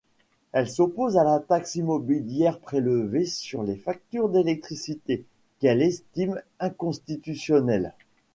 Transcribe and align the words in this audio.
Elle 0.51 0.67
s'oppose 0.67 1.15
à 1.17 1.23
la 1.23 1.37
taxe 1.39 1.75
immobilière 1.75 2.57
prélevée 2.57 3.27
sur 3.27 3.61
les 3.61 3.75
factures 3.75 4.29
d'électricité, 4.29 5.23
qu'elle 5.59 5.83
estime 5.83 6.41
inconstitutionnelle. 6.59 7.93